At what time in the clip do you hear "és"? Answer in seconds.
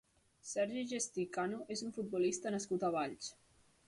1.75-1.83